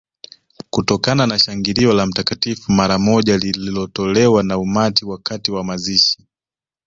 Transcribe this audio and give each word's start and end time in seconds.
Kutokana 0.69 1.27
na 1.27 1.39
shangilio 1.39 1.93
la 1.93 2.05
Mtakatifu 2.05 2.71
mara 2.71 2.97
moja 2.99 3.37
lililotolewa 3.37 4.43
na 4.43 4.57
umati 4.57 5.05
wakati 5.05 5.51
wa 5.51 5.63
mazishi 5.63 6.23